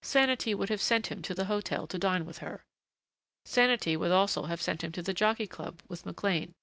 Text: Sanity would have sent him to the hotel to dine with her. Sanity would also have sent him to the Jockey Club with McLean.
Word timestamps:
Sanity 0.00 0.54
would 0.54 0.70
have 0.70 0.80
sent 0.80 1.08
him 1.08 1.20
to 1.20 1.34
the 1.34 1.44
hotel 1.44 1.86
to 1.86 1.98
dine 1.98 2.24
with 2.24 2.38
her. 2.38 2.64
Sanity 3.44 3.94
would 3.94 4.10
also 4.10 4.44
have 4.44 4.62
sent 4.62 4.82
him 4.82 4.90
to 4.92 5.02
the 5.02 5.12
Jockey 5.12 5.46
Club 5.46 5.82
with 5.86 6.06
McLean. 6.06 6.54